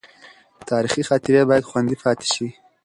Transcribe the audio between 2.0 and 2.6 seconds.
پاتې شي.